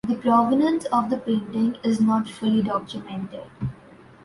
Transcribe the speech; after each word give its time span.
The 0.09 0.15
provenance 0.15 0.85
of 0.85 1.11
the 1.11 1.17
painting 1.17 1.75
is 1.83 2.01
not 2.01 2.27
fully 2.27 2.63
documented. 2.63 3.43